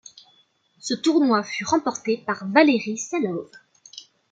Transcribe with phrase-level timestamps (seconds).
[0.79, 3.51] Ce tournoi fut remporté par Valery Salov.